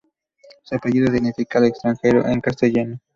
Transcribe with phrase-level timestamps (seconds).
[0.63, 2.99] Su apellido significa El Extranjero en castellano.